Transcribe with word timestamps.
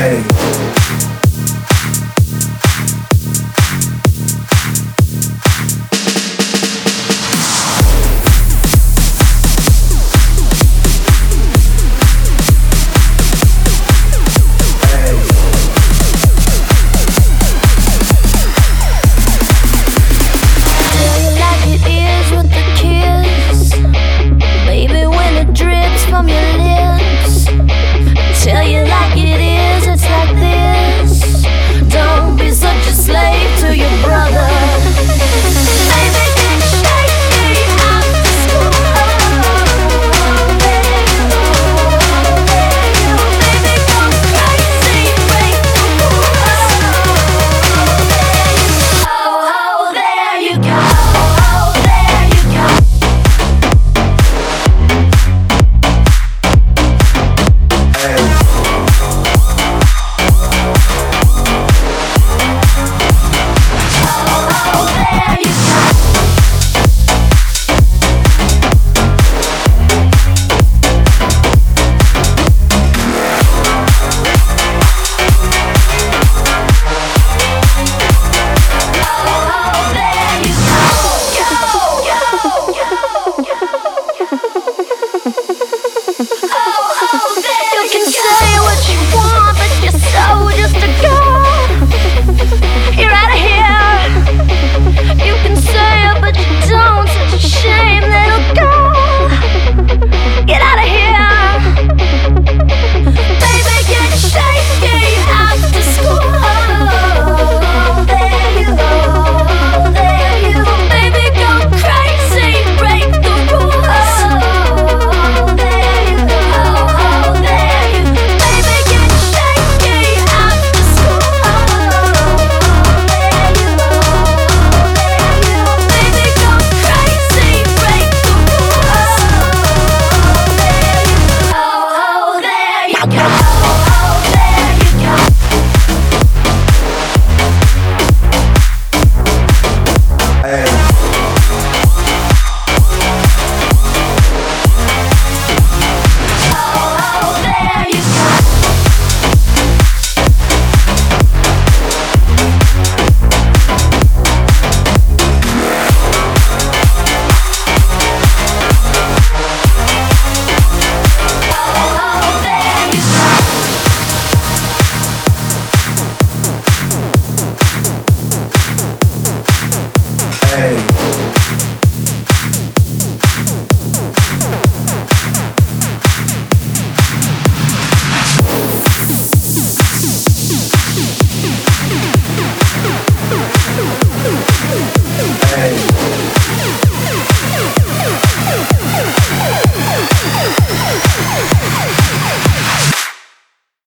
Hey. 0.00 0.79